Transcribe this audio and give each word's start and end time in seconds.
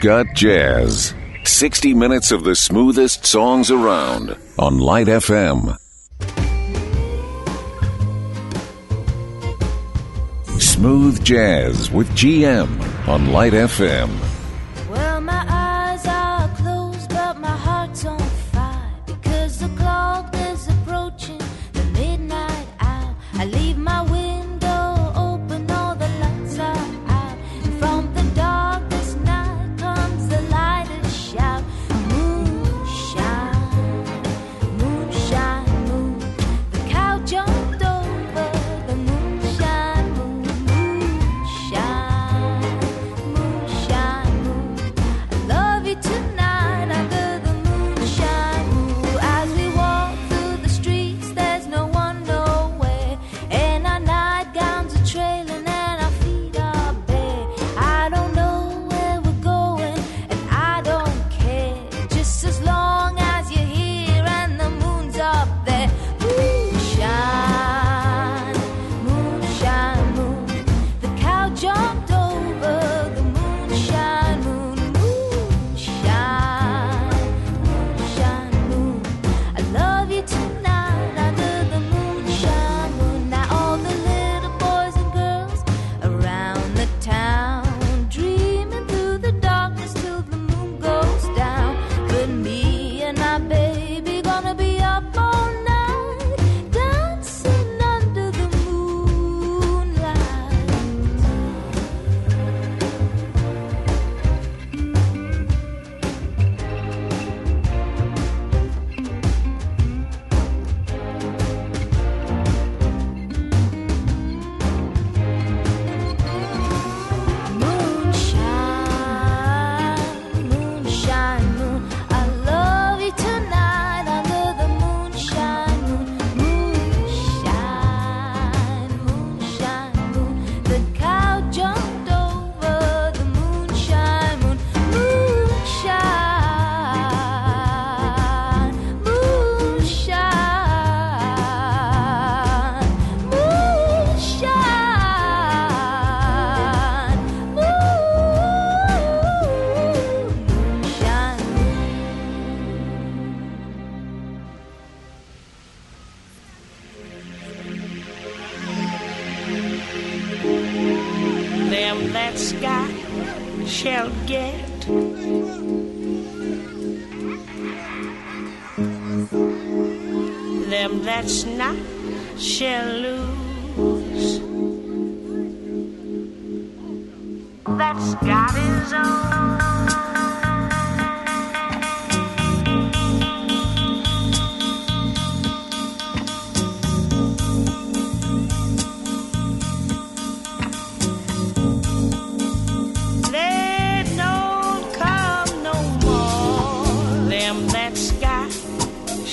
Got 0.00 0.32
Jazz. 0.32 1.12
60 1.44 1.92
minutes 1.92 2.32
of 2.32 2.42
the 2.42 2.54
smoothest 2.54 3.26
songs 3.26 3.70
around 3.70 4.34
on 4.58 4.78
Light 4.78 5.08
FM. 5.08 5.76
Smooth 10.58 11.22
Jazz 11.22 11.90
with 11.90 12.08
GM 12.12 12.80
on 13.08 13.30
Light 13.30 13.52
FM. 13.52 14.29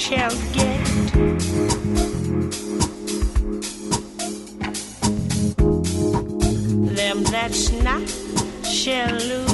shall 0.07 0.31
get. 0.53 0.85
Them 6.95 7.23
that's 7.23 7.71
not 7.83 8.07
shall 8.63 9.11
lose. 9.11 9.46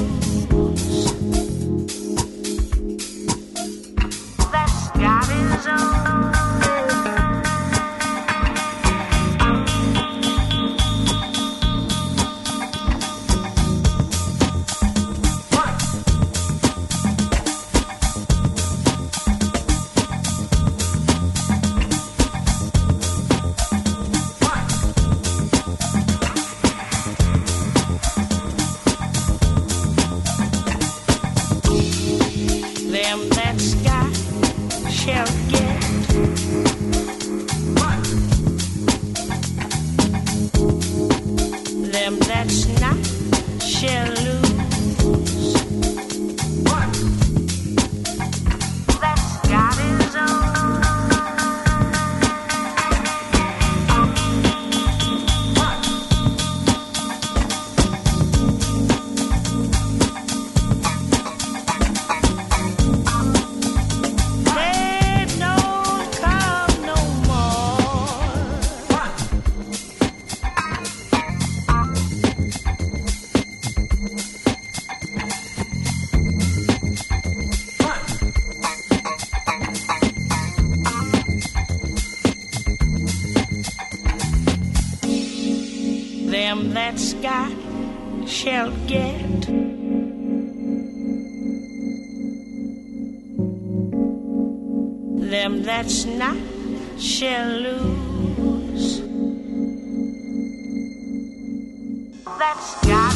that's 102.38 102.74
got 102.86 103.13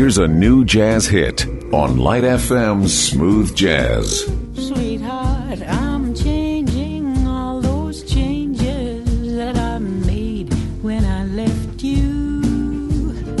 Here's 0.00 0.16
a 0.16 0.26
new 0.26 0.64
jazz 0.64 1.06
hit 1.06 1.46
on 1.74 1.98
Light 1.98 2.24
FM's 2.24 2.90
Smooth 2.90 3.54
Jazz. 3.54 4.24
Sweetheart, 4.54 5.60
I'm 5.60 6.14
changing 6.14 7.26
all 7.26 7.60
those 7.60 8.02
changes 8.10 9.36
that 9.36 9.58
I 9.58 9.78
made 9.78 10.54
when 10.80 11.04
I 11.04 11.26
left 11.26 11.82
you. 11.82 12.40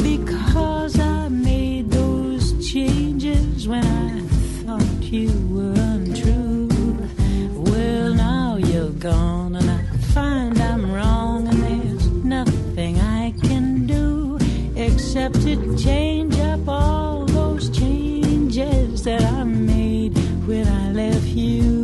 Because 0.02 1.00
I 1.00 1.28
made 1.28 1.90
those 1.90 2.70
changes 2.70 3.66
when 3.66 3.82
I 3.82 4.20
thought 4.66 5.02
you 5.02 5.32
were 5.48 5.72
untrue. 5.80 6.68
Well, 7.54 8.12
now 8.12 8.56
you're 8.56 8.90
gone, 8.90 9.56
and 9.56 9.70
I 9.70 9.82
find 10.12 10.60
I'm 10.60 10.92
wrong, 10.92 11.48
and 11.48 11.62
there's 11.62 12.06
nothing 12.08 13.00
I 13.00 13.32
can 13.40 13.86
do 13.86 14.38
except 14.76 15.40
to 15.40 15.74
change 15.78 16.39
all 16.70 17.24
those 17.26 17.68
changes 17.70 19.02
that 19.02 19.22
I 19.22 19.44
made 19.44 20.16
when 20.46 20.66
I 20.68 20.92
left 20.92 21.26
you. 21.26 21.79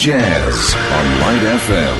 jazz 0.00 0.74
on 0.74 1.20
Light 1.20 1.42
FM. 1.60 1.98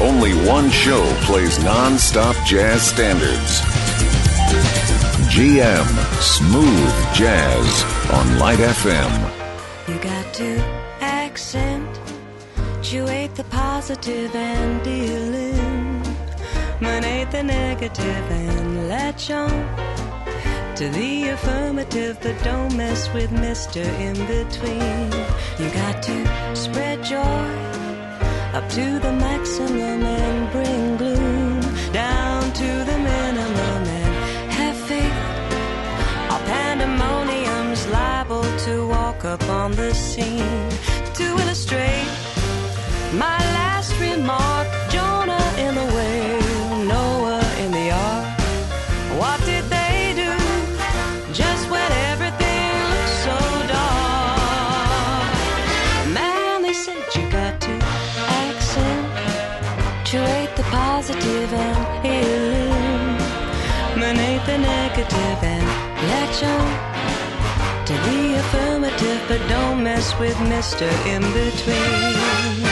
Only 0.00 0.32
one 0.48 0.70
show 0.70 1.04
plays 1.24 1.62
non-stop 1.62 2.36
jazz 2.46 2.80
standards. 2.80 3.60
GM 5.28 6.09
Smooth 6.20 6.94
jazz 7.14 7.84
on 8.12 8.38
Light 8.38 8.58
FM. 8.58 9.10
You 9.88 9.98
got 10.02 10.34
to 10.34 10.60
accentuate 11.00 11.94
the 13.34 13.44
positive 13.44 14.34
and 14.36 14.82
deal 14.82 15.34
eliminate 16.80 17.30
the 17.30 17.42
negative 17.42 18.30
and 18.30 18.88
latch 18.88 19.30
on 19.30 19.50
to 20.76 20.88
the 20.90 21.28
affirmative, 21.30 22.18
but 22.22 22.36
don't 22.44 22.76
mess 22.76 23.10
with 23.14 23.30
Mr. 23.30 23.82
In 23.98 24.14
Between. 24.26 25.10
You 25.58 25.70
got 25.74 26.02
to 26.02 26.56
spread 26.56 27.02
joy 27.02 27.48
up 28.52 28.68
to 28.70 28.98
the 28.98 29.12
maximum 29.12 30.02
and 30.04 30.50
bring 30.52 30.96
gloom 30.98 31.60
down 31.92 32.52
to 32.52 32.84
the 32.84 32.89
up 39.30 39.48
on 39.48 39.70
the 39.72 39.94
scene 39.94 40.68
to 41.14 41.22
illustrate 41.22 42.08
my 43.12 43.38
last 43.58 43.92
remark. 44.00 44.66
Jonah 44.90 45.46
in 45.56 45.72
the 45.76 45.86
whale, 45.94 46.84
Noah 46.92 47.44
in 47.62 47.70
the 47.70 47.92
ark. 47.92 48.40
What 49.20 49.38
did 49.44 49.64
they 49.76 50.14
do? 50.24 50.32
Just 51.32 51.70
when 51.70 51.92
everything 52.10 52.72
looked 52.92 53.16
so 53.26 53.36
dark. 53.76 55.32
Man, 56.18 56.62
they 56.62 56.72
said 56.72 57.04
you 57.14 57.24
got 57.30 57.60
to 57.60 57.72
accentuate 58.42 58.92
the 60.56 60.64
positive 60.78 61.52
and 61.52 61.78
eliminate 63.94 64.44
the 64.46 64.58
negative 64.58 65.44
and 65.54 65.66
latch 66.08 66.42
on 66.42 66.89
to 67.90 67.96
the 67.96 68.38
affirmative, 68.38 69.20
but 69.26 69.40
don't 69.48 69.82
mess 69.82 70.16
with 70.20 70.36
Mr. 70.36 70.86
In 71.06 71.22
Between. 71.32 72.69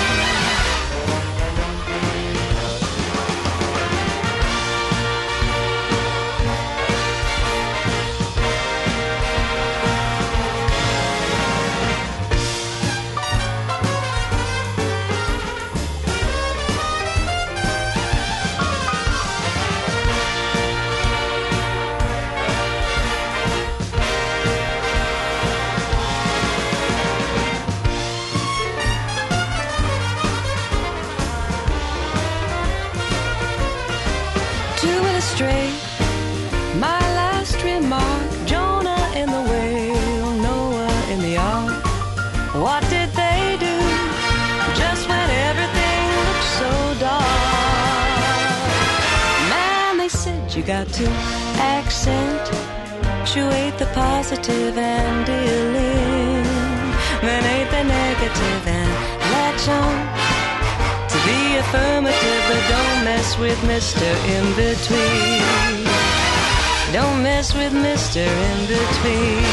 In 68.19 68.67
Between. 68.67 69.45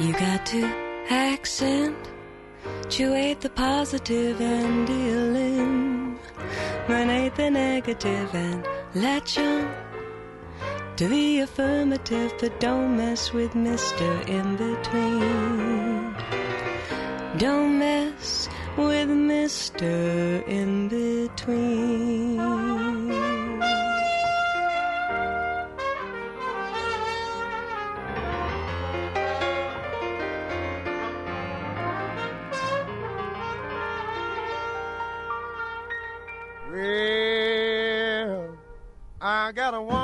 You 0.00 0.12
got 0.14 0.46
to 0.46 0.64
accentuate 1.10 1.96
the 3.42 3.50
positive 3.54 4.40
and 4.40 4.86
deal 4.86 5.36
in, 5.36 6.18
eliminate 6.88 7.34
the 7.34 7.50
negative 7.50 8.34
and 8.34 8.66
latch 8.94 9.36
on 9.36 9.83
to 10.96 11.08
the 11.08 11.40
affirmative, 11.40 12.32
but 12.40 12.60
don't 12.60 12.96
mess 12.96 13.32
with 13.32 13.52
Mr. 13.52 14.28
In 14.28 14.54
Between. 14.56 16.14
Don't 17.36 17.80
mess 17.80 18.48
with 18.76 19.08
Mr. 19.08 20.46
In 20.46 20.88
Between. 20.88 22.36
Well, 36.70 38.56
I 39.20 39.50
got 39.52 39.74
a 39.74 39.82
woman 39.82 40.03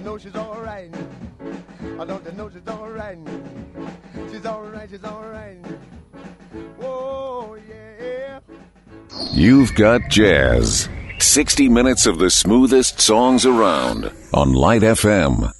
I 0.00 0.02
know 0.02 0.16
she's 0.16 0.34
all 0.34 0.58
right? 0.62 0.90
I 1.98 2.04
don't 2.06 2.24
you 2.24 2.32
know 2.32 2.48
she's 2.48 2.66
all 2.66 2.88
right? 2.88 3.18
She's 4.32 4.46
all 4.46 4.62
right, 4.62 4.88
she's 4.88 5.04
all 5.04 5.24
right. 5.24 5.58
Oh, 6.80 7.58
yeah. 7.68 8.40
You've 9.30 9.74
got 9.74 10.00
jazz. 10.08 10.88
60 11.18 11.68
minutes 11.68 12.06
of 12.06 12.18
the 12.18 12.30
smoothest 12.30 12.98
songs 12.98 13.44
around 13.44 14.10
on 14.32 14.54
Light 14.54 14.80
FM. 14.80 15.52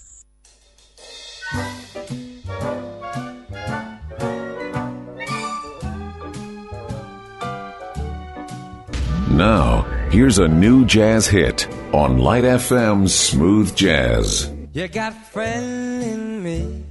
Now, 9.33 9.83
here's 10.11 10.39
a 10.39 10.49
new 10.49 10.87
jazz 10.87 11.27
hit 11.27 11.69
on 11.93 12.19
Light 12.19 12.45
FM 12.45 13.09
Smooth 13.09 13.75
Jazz. 13.75 14.49
You 14.73 14.87
got 14.87 15.13
a 15.13 15.17
friend 15.17 16.03
in 16.03 16.43
me. 16.43 16.85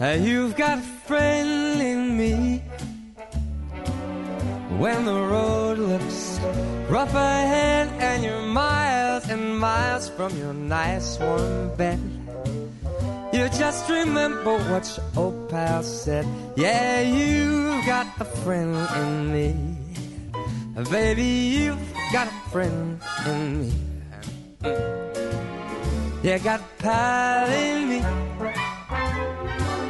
You've 0.00 0.56
got 0.56 0.78
a 0.78 0.82
friend 0.82 1.80
in 1.80 2.16
me. 2.16 2.62
When 4.78 5.04
the 5.04 5.12
road 5.12 5.78
looks 5.78 6.40
rough 6.88 7.14
ahead 7.14 7.88
and 8.00 8.24
you're 8.24 8.40
miles 8.40 9.28
and 9.28 9.58
miles 9.58 10.08
from 10.08 10.36
your 10.38 10.54
nice 10.54 11.18
warm 11.18 11.74
bed, 11.76 12.00
you 13.34 13.48
just 13.50 13.88
remember 13.90 14.56
what 14.70 14.96
your 14.96 15.24
old 15.24 15.50
pal 15.50 15.82
said. 15.82 16.26
Yeah, 16.56 17.02
you've 17.02 17.84
got 17.84 18.06
a 18.18 18.24
friend 18.24 18.76
in 18.96 19.32
me. 19.32 19.76
Baby, 20.84 21.24
you've 21.24 21.94
got 22.12 22.28
a 22.28 22.50
friend 22.50 23.00
in 23.26 23.60
me. 23.60 23.72
You 26.22 26.38
got 26.40 26.60
pal 26.78 27.48
in 27.48 27.88
me. 27.88 27.98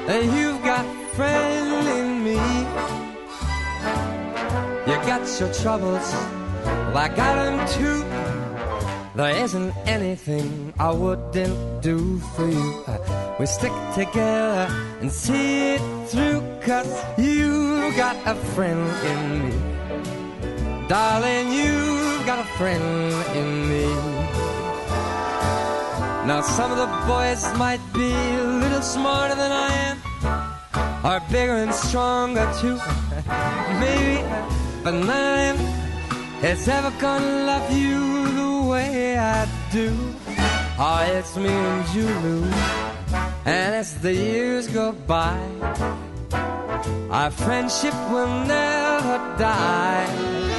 And 0.07 0.33
you've 0.33 0.62
got 0.62 0.87
a 0.87 1.09
friend 1.16 1.88
in 1.88 2.22
me. 2.22 2.38
You 4.87 4.96
got 5.05 5.27
your 5.40 5.53
troubles, 5.55 6.12
well, 6.62 6.99
I 6.99 7.09
got 7.09 7.35
them 7.35 7.66
too. 7.66 8.05
There 9.16 9.42
isn't 9.42 9.77
anything 9.88 10.72
I 10.79 10.92
wouldn't 10.92 11.83
do 11.83 12.20
for 12.37 12.49
you. 12.49 12.85
We 13.40 13.46
stick 13.46 13.72
together 13.92 14.68
and 15.01 15.11
see 15.11 15.75
it 15.75 15.81
through, 16.07 16.42
cause 16.61 17.03
you 17.18 17.92
got 17.96 18.16
a 18.25 18.37
friend 18.55 18.88
in 19.05 19.49
me. 19.49 19.76
Darling, 20.88 21.53
you've 21.53 22.25
got 22.27 22.38
a 22.38 22.49
friend 22.57 23.12
in 23.35 23.68
me. 23.68 23.87
Now, 26.29 26.42
some 26.42 26.70
of 26.70 26.79
the 26.79 26.87
boys 27.09 27.42
might 27.59 27.81
be 27.92 28.12
a 28.12 28.44
little 28.62 28.83
smarter 28.83 29.35
than 29.35 29.51
I 29.51 29.70
am, 29.88 29.96
or 31.05 31.20
bigger 31.29 31.57
and 31.57 31.75
stronger 31.75 32.46
too. 32.61 32.79
Maybe, 33.81 34.22
but 34.85 34.92
none 34.92 35.51
of 35.51 35.59
them 35.59 36.44
is 36.44 36.68
ever 36.68 36.92
gonna 37.01 37.46
love 37.46 37.68
you 37.72 38.29
the 38.40 38.68
way 38.70 39.18
I 39.18 39.49
do. 39.72 39.90
Oh, 40.79 41.05
it's 41.11 41.37
me 41.37 41.49
and 41.49 41.94
you, 41.96 42.07
Lou. 42.22 42.44
And 43.44 43.75
as 43.75 43.99
the 44.01 44.14
years 44.14 44.68
go 44.68 44.92
by, 44.92 45.37
our 47.11 47.33
friendship 47.33 47.94
will 48.09 48.44
never 48.46 49.18
die. 49.37 50.56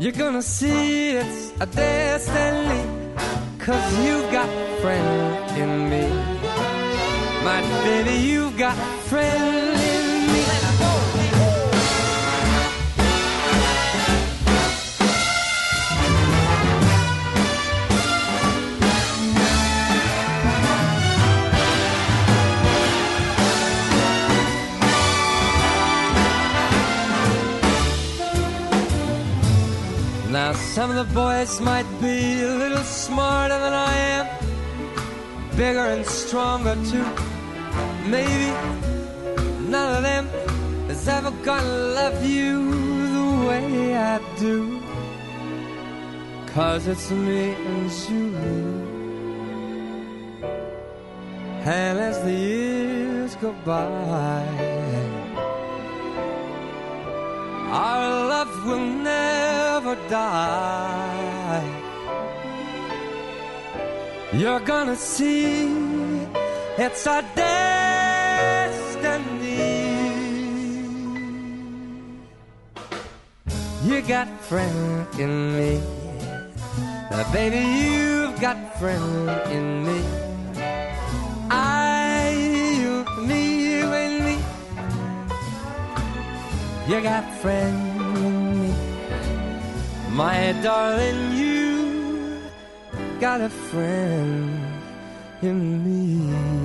You're 0.00 0.12
gonna 0.12 0.40
see 0.40 1.10
it's 1.10 1.52
a 1.60 1.66
destiny, 1.66 2.82
cause 3.58 3.98
you've 4.02 4.32
got 4.32 4.48
a 4.48 4.80
friend 4.80 5.58
in 5.58 5.90
me. 5.90 6.08
My 7.44 7.60
baby, 7.84 8.16
you've 8.16 8.56
got 8.56 8.78
a 8.78 8.90
friend 9.10 9.76
in 9.76 9.78
me. 9.78 9.99
Now, 30.30 30.52
some 30.52 30.90
of 30.92 30.96
the 31.08 31.12
boys 31.12 31.60
might 31.60 31.90
be 32.00 32.40
a 32.44 32.54
little 32.54 32.84
smarter 32.84 33.58
than 33.58 33.72
I 33.72 33.94
am, 34.16 34.26
bigger 35.56 35.80
and 35.80 36.06
stronger 36.06 36.76
too. 36.88 37.04
Maybe 38.06 38.52
none 39.68 39.96
of 39.96 40.02
them 40.04 40.28
is 40.88 41.08
ever 41.08 41.32
gonna 41.42 41.66
love 41.66 42.24
you 42.24 42.52
the 43.16 43.48
way 43.48 43.96
I 43.96 44.20
do. 44.38 44.80
Cause 46.54 46.86
it's 46.86 47.10
me 47.10 47.54
and 47.54 47.90
you. 48.08 48.26
And 51.64 51.98
as 51.98 52.22
the 52.22 52.32
years 52.32 53.34
go 53.34 53.52
by, 53.64 54.46
our 57.70 58.28
love 58.28 58.66
will 58.66 58.84
never 58.84 59.94
die. 60.08 61.64
You're 64.32 64.60
gonna 64.60 64.96
see 64.96 65.66
it's 66.78 67.06
our 67.06 67.22
destiny. 67.34 67.60
You 73.84 74.02
got 74.02 74.28
friend 74.40 75.06
in 75.18 75.56
me. 75.56 75.80
Baby, 77.32 77.58
you've 77.58 78.40
got 78.40 78.78
friend 78.78 79.28
in 79.52 79.84
me. 79.86 80.29
You 86.90 87.00
got 87.00 87.22
friend 87.34 88.16
in 88.16 88.62
me. 88.62 88.74
My 90.10 90.52
darling, 90.60 91.36
you 91.36 92.42
got 93.20 93.40
a 93.40 93.48
friend 93.48 94.60
in 95.40 95.84
me. 95.84 96.59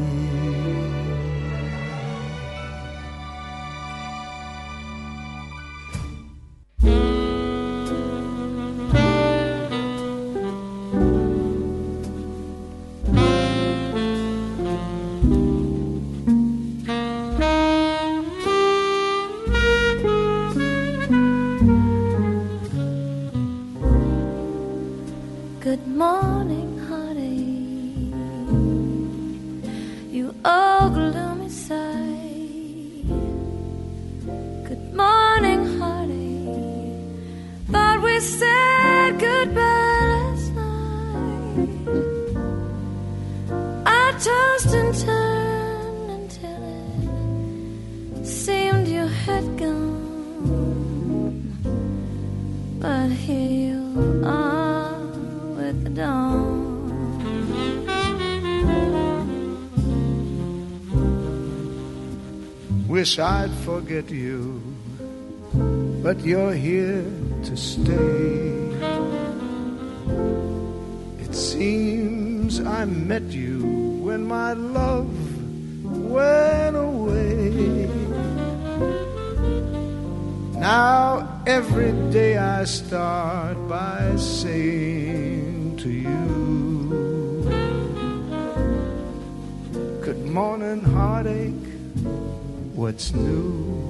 Wish 63.06 63.20
I'd 63.20 63.54
forget 63.64 64.10
you, 64.10 64.60
but 66.02 66.20
you're 66.26 66.56
here 66.56 67.06
to 67.44 67.56
stay. 67.56 68.50
It 71.24 71.36
seems 71.36 72.60
I 72.62 72.86
met 72.86 73.30
you 73.30 73.62
when 74.02 74.26
my 74.26 74.54
love 74.54 75.14
went 75.86 76.76
away. 76.76 77.88
Now 80.58 81.44
every 81.46 81.92
day 82.12 82.40
I 82.40 82.64
start 82.64 83.56
by 83.70 84.16
saying 84.16 85.78
to 85.78 85.90
you, 85.92 87.44
Good 90.02 90.26
morning, 90.26 90.82
heartache. 90.82 91.65
What's 92.76 93.14
new? 93.14 93.86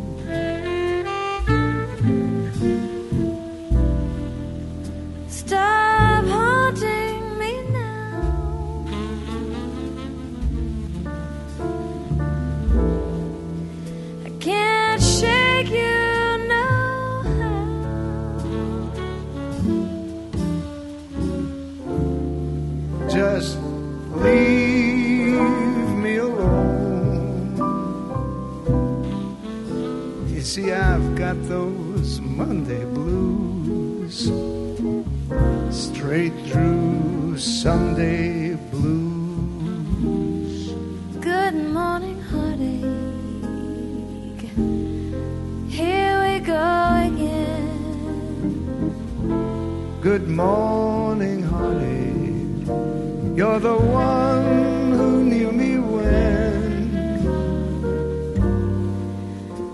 You're 53.55 53.61
the 53.61 53.77
one 53.77 54.91
who 54.91 55.23
knew 55.23 55.49
me 55.49 55.77
when. 55.79 56.91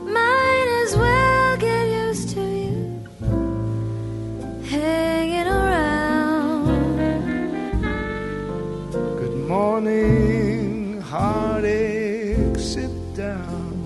Might 0.06 0.68
as 0.84 0.96
well 0.96 1.58
get 1.58 1.90
used 1.90 2.30
to 2.36 2.42
you 2.42 3.04
hanging 4.70 5.48
around. 5.48 6.68
Good 8.92 9.38
morning, 9.48 11.02
heartache. 11.02 12.60
Sit 12.60 12.92
down. 13.16 13.82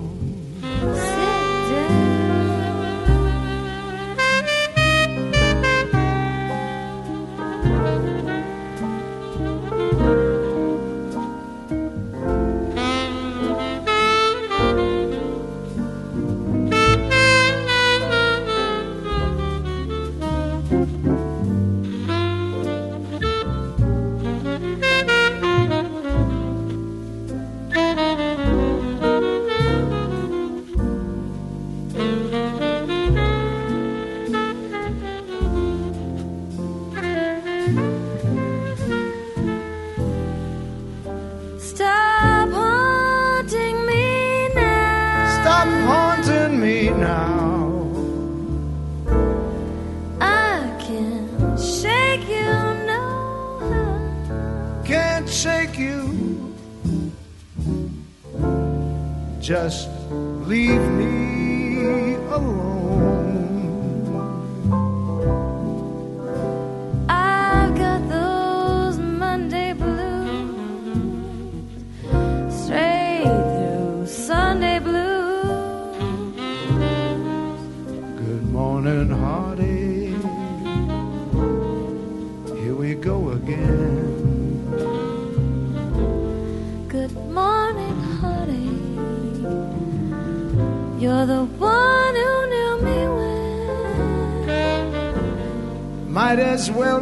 Just 59.46 59.85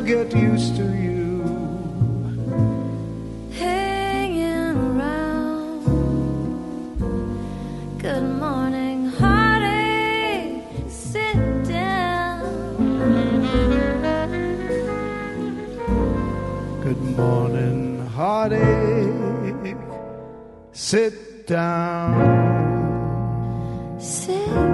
get 0.04 0.36
used 0.36 0.76
to 0.76 0.82
you. 0.82 1.14
hanging 3.52 4.76
around. 4.88 5.84
Good 7.98 8.22
morning, 8.22 9.06
heartache. 9.06 10.62
Sit 10.88 11.64
down. 11.64 12.42
Good 16.82 17.02
morning, 17.16 18.06
heartache. 18.06 19.76
Sit 20.72 21.46
down. 21.46 22.44
Sit 23.98 24.73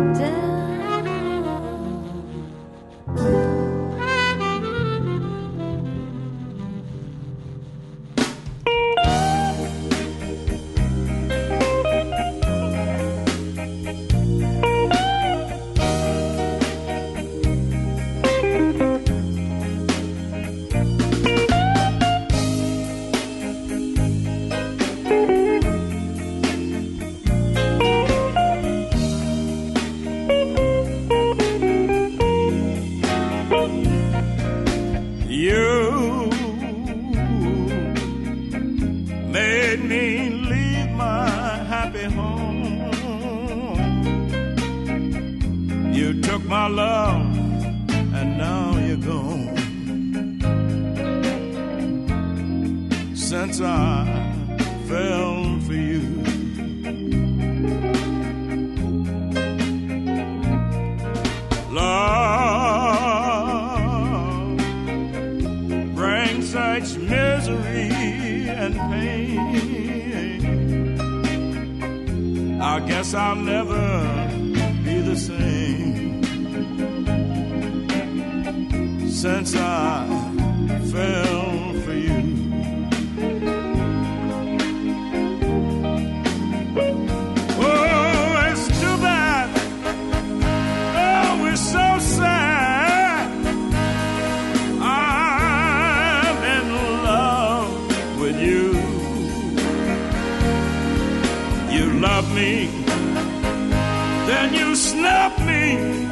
snub 104.80 105.32
me. 105.40 106.06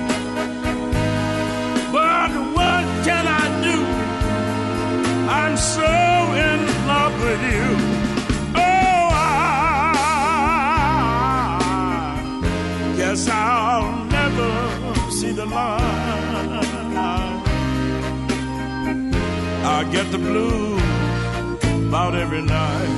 But 1.90 2.30
what 2.56 2.84
can 3.06 3.24
I 3.42 3.44
do? 3.68 3.78
I'm 5.40 5.56
so 5.56 5.90
in 6.46 6.58
love 6.92 7.14
with 7.26 7.42
you. 7.54 7.66
Oh, 8.66 9.04
I 9.14 9.34
guess 12.98 13.28
I'll 13.28 14.04
never 14.18 14.50
see 15.18 15.32
the 15.32 15.46
light. 15.46 15.96
I 19.76 19.84
get 19.90 20.06
the 20.12 20.18
blues 20.18 20.82
about 21.88 22.14
every 22.14 22.42
night 22.42 22.96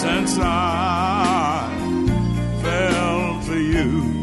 since 0.00 0.38
I 0.38 1.17
you. 3.78 4.17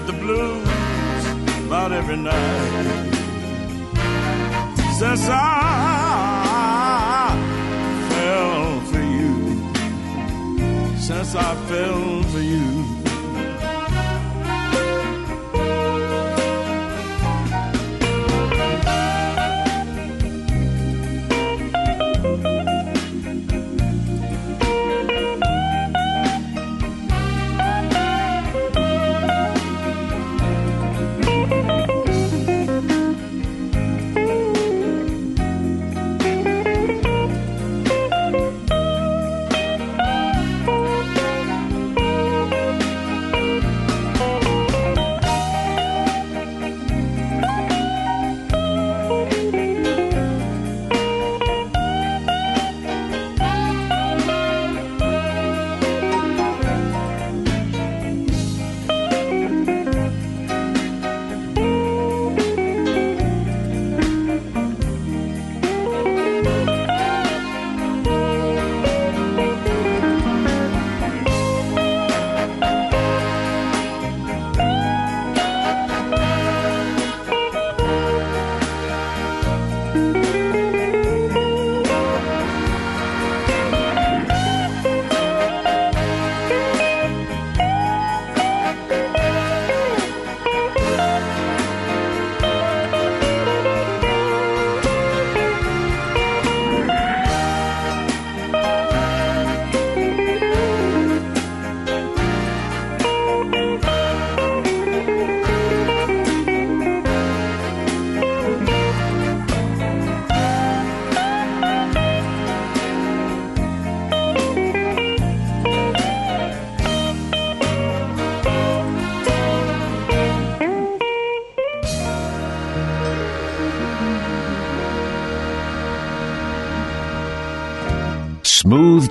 Get 0.00 0.06
the 0.06 0.12
blues 0.12 0.68
about 1.66 1.90
every 1.90 2.18
night. 2.18 3.14
Since 4.98 5.26
I 5.30 6.52
fell 8.10 8.80
for 8.90 9.02
you, 9.16 9.38
since 10.98 11.34
I 11.34 11.54
fell 11.68 12.22
for 12.24 12.40
you. 12.40 12.95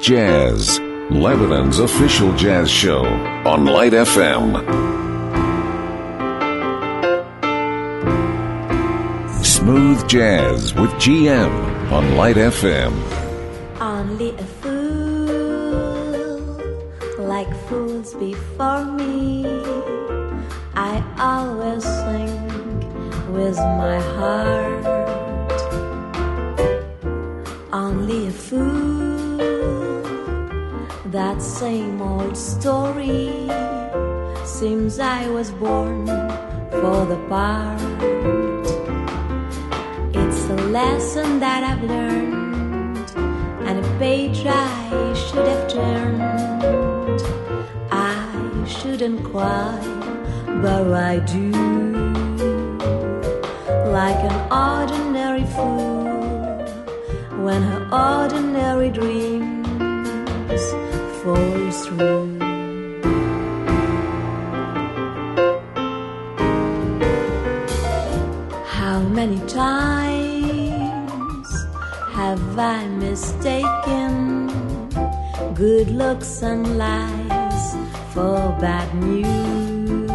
Jazz, 0.05 0.79
Lebanon's 1.09 1.79
official 1.79 2.31
jazz 2.35 2.69
show 2.69 3.03
on 3.43 3.65
Light 3.65 3.93
FM. 3.93 4.61
Smooth 9.43 10.07
Jazz 10.07 10.75
with 10.75 10.91
GM 11.01 11.49
on 11.91 12.15
Light 12.17 12.35
FM. 12.35 12.93
Only 13.81 14.29
a 14.37 14.45
fool, 14.61 14.85
like 17.17 17.51
fools 17.67 18.13
before 18.13 18.85
me. 18.85 19.47
I 20.75 21.03
always 21.17 21.83
sing 21.83 23.33
with 23.33 23.57
my 23.57 23.99
heart. 24.13 24.85
Only 27.73 28.27
a 28.27 28.31
fool, 28.31 28.94
that 31.15 31.41
same 31.41 32.01
old 32.01 32.35
story. 32.35 33.47
Seems 34.43 34.99
I 34.99 35.29
was 35.29 35.49
born 35.49 36.07
for 36.81 37.05
the 37.11 37.17
part. 37.29 37.81
It's 40.13 40.41
a 40.49 40.59
lesson 40.79 41.39
that 41.39 41.63
I've 41.63 41.83
learned 41.83 43.09
and 43.65 43.79
a 43.79 43.87
page 43.97 44.45
I 44.45 45.13
should 45.13 45.47
have 45.47 45.65
turned. 45.69 47.21
I 47.91 48.65
shouldn't 48.67 49.23
cry, 49.23 49.79
but 50.61 50.93
I 50.93 51.19
do. 51.19 51.49
Like 53.99 54.21
an 54.31 54.37
ordinary 54.51 55.45
fool 55.55 56.03
when 57.45 57.61
her 57.61 57.83
ordinary 57.93 58.89
dreams 58.89 59.34
fall 61.25 61.71
through. 61.71 62.37
How 68.77 68.99
many 69.17 69.39
times 69.47 70.67
have 72.11 72.59
I 72.59 72.85
mistaken 73.05 74.49
good 75.55 75.89
looks 75.89 76.43
and 76.43 76.77
lies 76.77 77.75
for 78.13 78.37
bad 78.61 78.93
news? 78.93 80.11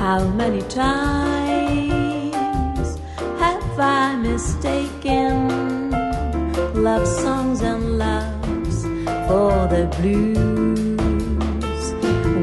How 0.00 0.24
many 0.40 0.62
times 0.62 2.00
have 3.42 3.78
I 3.78 4.16
mistaken 4.16 5.90
love 6.82 7.06
songs 7.06 7.60
and 7.60 7.98
loves 7.98 8.39
for 9.30 9.68
the 9.74 9.84
blues? 9.96 11.82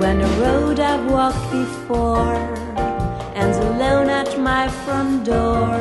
When 0.02 0.18
a 0.22 0.32
road 0.44 0.80
I've 0.80 1.06
walked 1.12 1.48
before 1.52 2.36
ends 3.42 3.58
alone 3.70 4.10
at 4.22 4.30
my 4.40 4.70
front 4.84 5.26
door. 5.26 5.76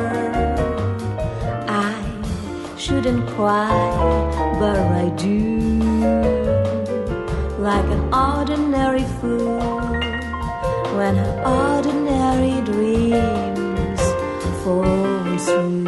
I 1.87 1.93
shouldn't 2.83 3.25
cry, 3.35 3.73
but 4.61 4.79
I 5.03 5.05
do. 5.27 5.43
Like 7.69 7.89
an 7.97 8.03
ordinary 8.13 9.07
fool 9.17 9.93
when 10.97 11.13
her 11.23 11.35
ordinary 11.63 12.57
dreams 12.71 14.01
fall 14.61 15.37
through. 15.45 15.86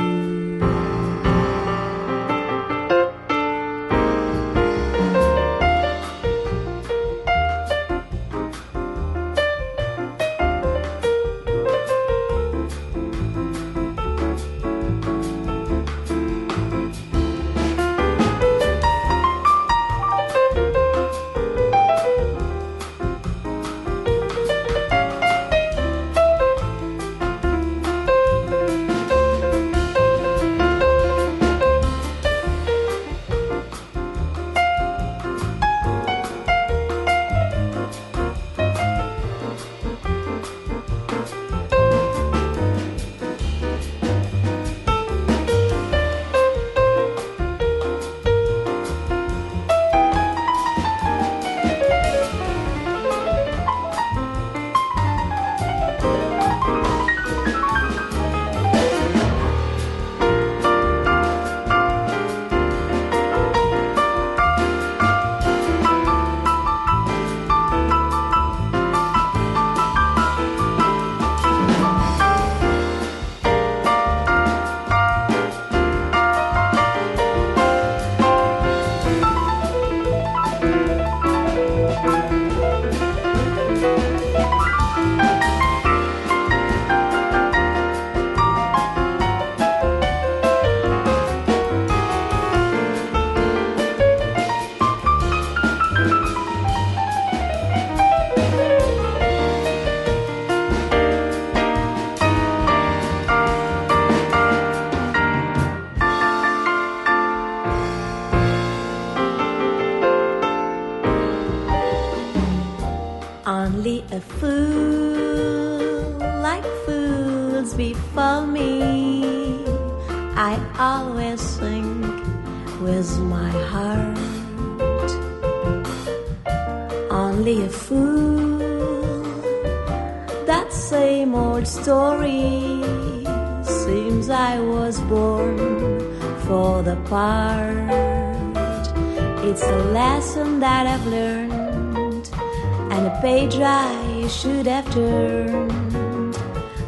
Should 144.42 144.68
have 144.68 144.90
turned. 144.94 146.38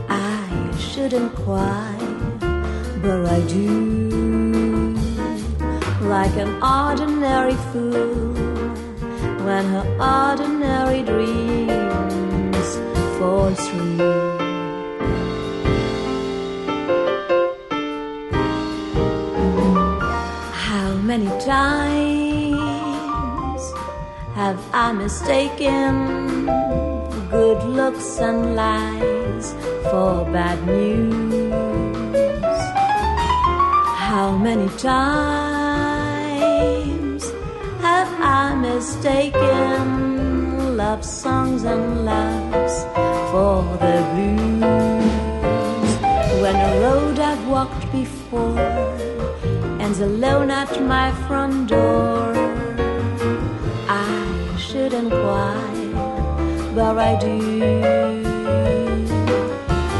I 0.07 0.73
shouldn't 0.79 1.35
cry, 1.35 1.97
but 3.01 3.25
I 3.25 3.41
do. 3.41 4.95
Like 5.99 6.37
an 6.37 6.63
ordinary 6.63 7.55
fool 7.73 8.33
when 9.45 9.65
her 9.65 9.85
ordinary 9.99 11.03
dreams 11.03 12.69
fall 13.19 13.53
through. 13.53 13.97
How 20.53 20.89
many 21.03 21.27
times 21.43 22.43
have 24.35 24.59
I 24.73 24.93
mistaken 24.93 26.30
good 27.61 27.75
looks 27.75 28.19
and 28.19 28.55
lies 28.55 29.53
for 29.89 30.25
bad 30.31 30.65
news? 30.65 31.41
How 33.97 34.37
many 34.37 34.69
times 34.77 34.91
have 37.81 38.09
I 38.19 38.55
mistaken 38.55 39.87
love 40.77 41.03
songs 41.03 41.63
and 41.63 42.05
loves 42.05 42.83
for 43.31 43.63
the 43.83 44.03
blues? 44.13 44.61
When 46.41 46.55
a 46.55 46.79
road 46.81 47.19
I've 47.19 47.47
walked 47.47 47.91
before 47.91 48.59
ends 49.79 49.99
alone 49.99 50.51
at 50.51 50.81
my 50.81 51.11
front 51.27 51.69
door. 51.69 52.33
I 53.87 54.57
should 54.57 54.93
inquire, 54.93 55.80
but 56.81 56.97
I 56.97 57.13
do. 57.15 57.37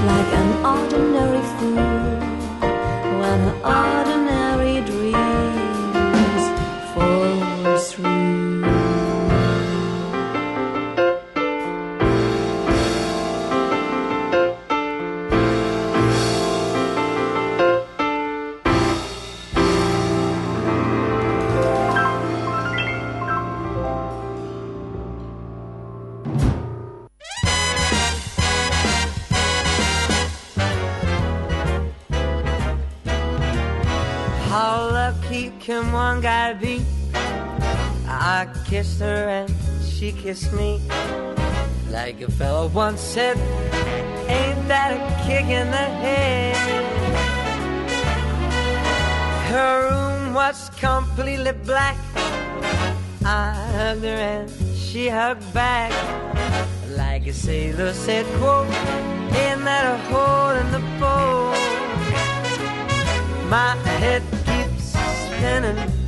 Like 0.10 0.32
an 0.42 0.50
ordinary 0.66 1.44
fool, 1.56 2.18
when 3.20 3.40
her 3.48 3.58
ordinary 3.64 4.21
kissed 38.72 39.02
her 39.02 39.28
and 39.28 39.54
she 39.84 40.14
kissed 40.14 40.54
me. 40.54 40.80
Like 41.90 42.22
a 42.22 42.32
fellow 42.32 42.68
once 42.68 43.02
said, 43.02 43.36
ain't 44.30 44.66
that 44.70 44.92
a 44.96 45.00
kick 45.26 45.44
in 45.60 45.68
the 45.70 45.88
head? 46.04 46.56
Her 49.52 49.74
room 49.90 50.34
was 50.34 50.70
completely 50.80 51.52
black. 51.52 51.98
I 53.26 53.52
hugged 53.76 54.06
her 54.06 54.22
and 54.36 54.50
she 54.78 55.10
hugged 55.10 55.54
back. 55.54 55.92
Like 56.96 57.28
a 57.28 57.34
sailor 57.34 57.92
said, 57.92 58.26
quote, 58.40 58.68
ain't 59.42 59.66
that 59.68 59.86
a 59.96 59.98
hole 60.08 60.52
in 60.62 60.68
the 60.72 60.84
boat? 60.98 61.60
My 63.50 63.76
head 64.00 64.24
keeps 64.48 64.96
spinning. 65.26 66.02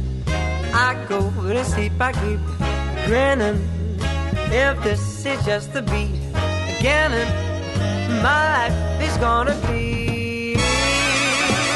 I 0.76 0.96
go 1.08 1.30
to 1.30 1.64
sleep, 1.66 1.94
I 2.00 2.14
keep 2.14 2.53
grinning. 3.06 3.62
If 4.52 4.82
this 4.84 5.26
is 5.26 5.44
just 5.46 5.74
the 5.74 5.82
beginning, 5.82 7.30
my 8.22 8.68
life 8.70 9.02
is 9.02 9.18
gonna 9.18 9.56
be 9.68 10.56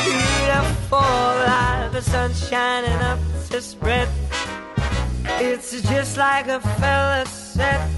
beautiful. 0.05 0.99
Like 0.99 1.91
the 1.91 2.01
sun 2.01 2.34
shining 2.34 2.99
up 3.01 3.19
to 3.49 3.61
spread. 3.61 4.07
It's 5.39 5.82
just 5.89 6.17
like 6.17 6.47
a 6.47 6.59
fella 6.59 7.25
said. 7.25 7.89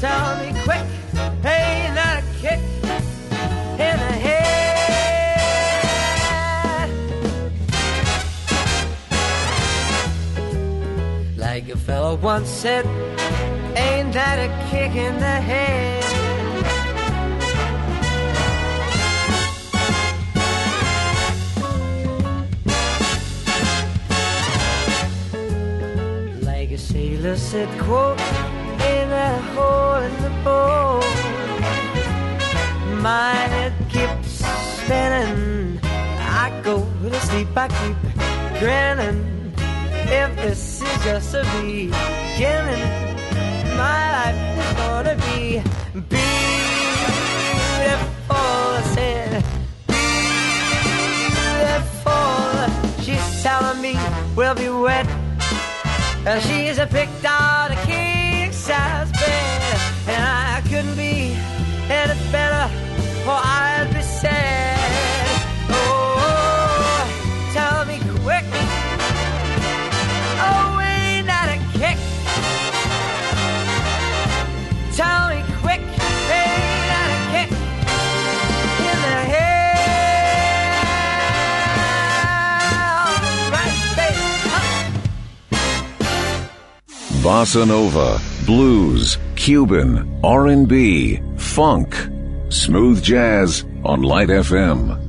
Tell 0.00 0.36
me 0.38 0.52
quick, 0.64 0.84
hey, 1.42 1.90
not 1.94 2.22
a 2.22 2.24
kick 2.40 2.60
in 3.78 4.13
Like 11.54 11.68
a 11.68 11.76
fellow 11.76 12.16
once 12.16 12.48
said, 12.48 12.84
ain't 13.76 14.12
that 14.12 14.38
a 14.42 14.50
kick 14.70 14.96
in 14.96 15.14
the 15.20 15.36
head? 15.50 16.02
Like 26.42 26.72
a 26.72 26.76
sailor 26.76 27.36
said, 27.36 27.68
quote, 27.82 28.18
that 28.18 29.12
a 29.12 29.40
hole 29.54 30.02
in 30.02 30.22
the 30.24 30.30
boat? 30.42 31.04
My 33.00 33.32
head 33.54 33.74
keeps 33.90 34.44
spinning. 34.82 35.78
I 35.84 36.50
go 36.64 36.84
to 37.08 37.20
sleep, 37.20 37.56
I 37.56 37.68
keep 37.68 38.58
grinning. 38.58 39.33
If 40.06 40.36
this 40.36 40.82
is 40.82 41.04
just 41.04 41.34
a 41.34 41.42
beginning, 41.60 42.84
my 43.76 44.00
life 44.16 44.38
is 44.58 44.72
gonna 44.76 45.16
be 45.16 45.62
beautiful. 46.08 46.44
I 48.30 48.82
said, 48.94 49.44
beautiful. 52.04 53.02
She's 53.02 53.42
telling 53.42 53.80
me 53.80 53.94
we'll 54.36 54.54
be 54.54 54.68
wet. 54.68 55.06
She's 56.46 56.78
a 56.78 56.86
picked 56.86 57.24
out 57.24 57.70
a 57.70 57.76
king 57.86 58.52
size 58.52 59.10
bed, 59.12 59.78
and 60.08 60.24
I 60.24 60.62
couldn't 60.68 60.96
be 60.96 61.36
any 61.90 62.14
better, 62.30 62.70
or 63.26 63.40
I'd 63.42 63.73
Bossa 87.24 87.66
Nova, 87.66 88.20
blues, 88.44 89.16
Cuban, 89.34 90.20
R&B, 90.22 91.22
funk, 91.38 91.96
smooth 92.50 93.02
jazz 93.02 93.64
on 93.82 94.02
Light 94.02 94.28
FM. 94.28 95.03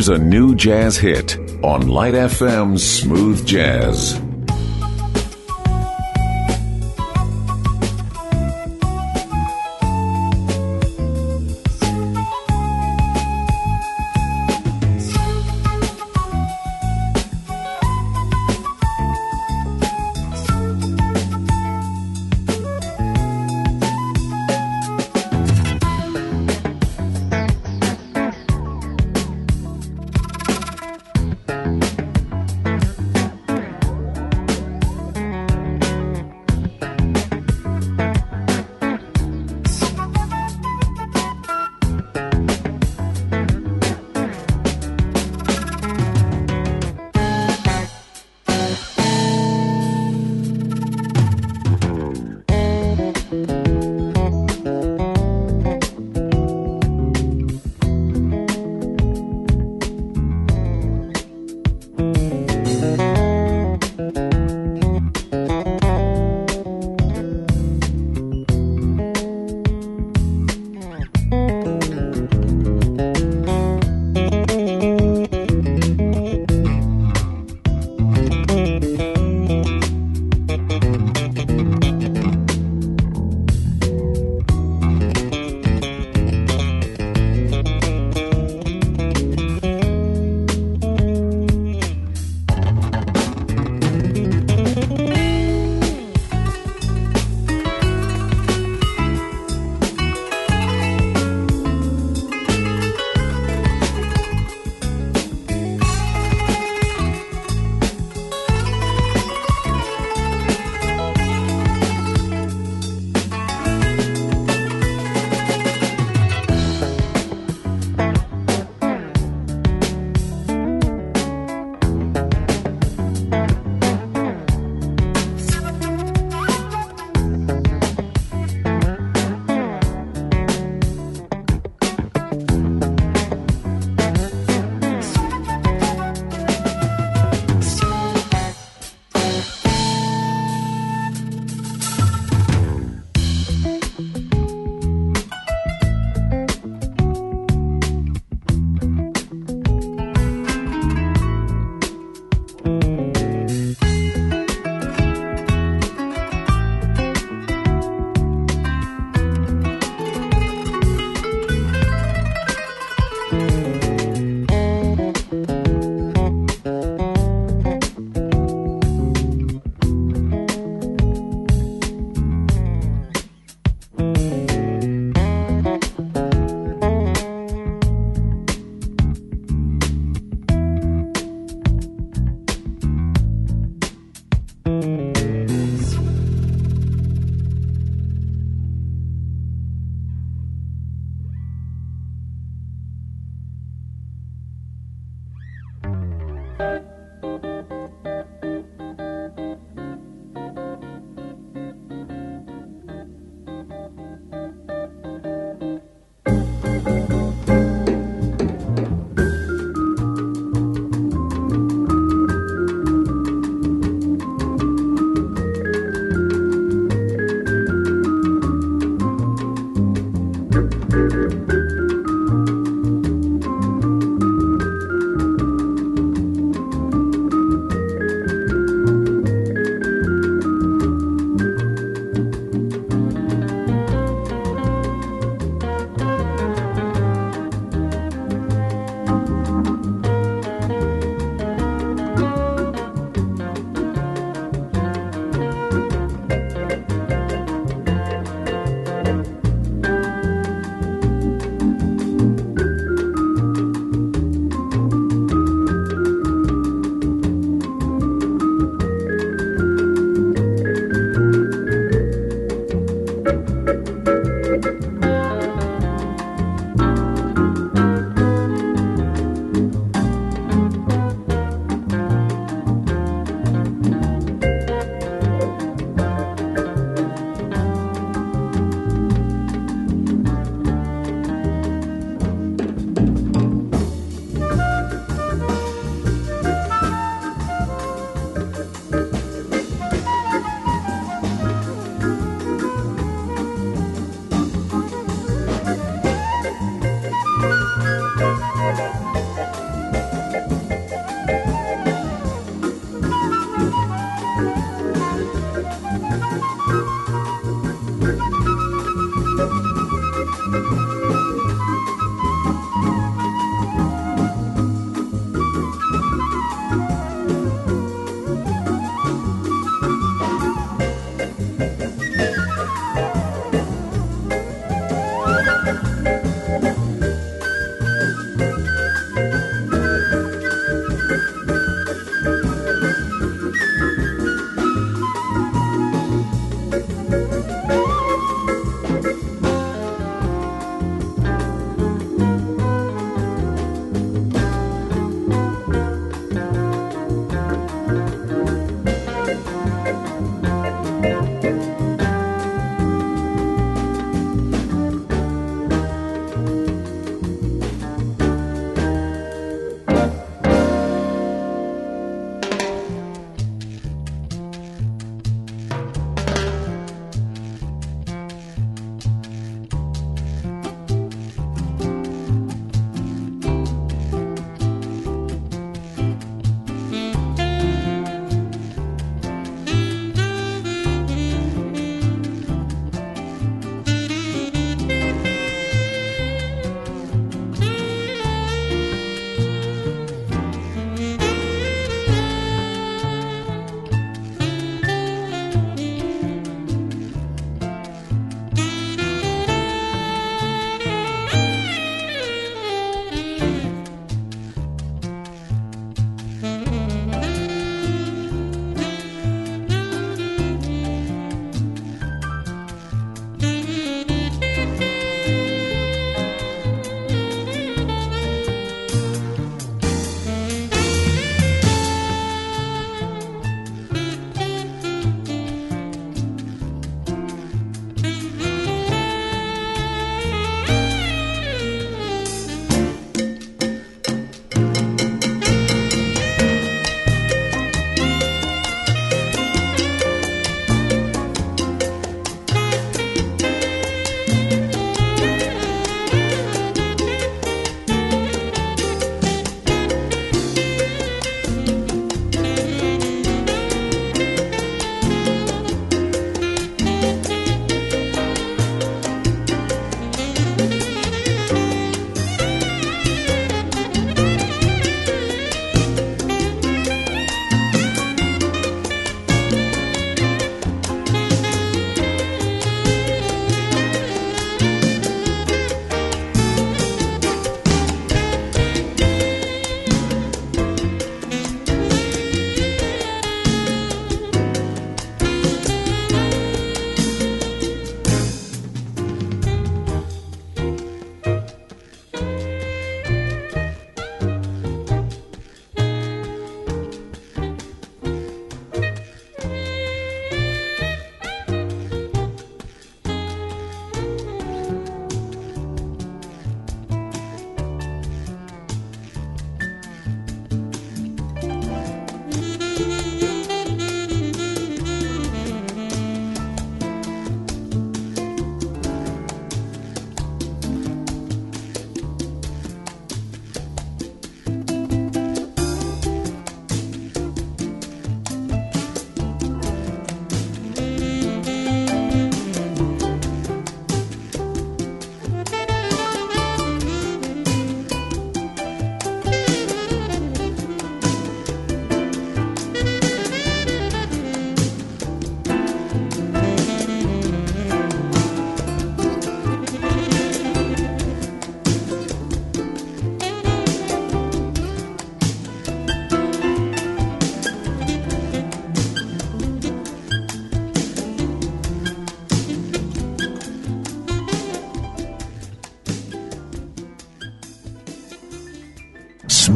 Here's 0.00 0.08
a 0.08 0.16
new 0.16 0.54
jazz 0.54 0.96
hit 0.96 1.36
on 1.62 1.86
Light 1.86 2.14
FM's 2.14 2.82
Smooth 2.82 3.46
Jazz. 3.46 4.29